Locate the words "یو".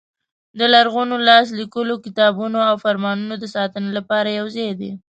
4.39-4.47